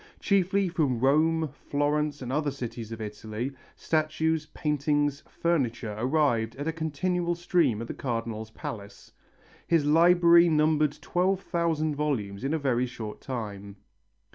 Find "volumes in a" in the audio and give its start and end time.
11.95-12.57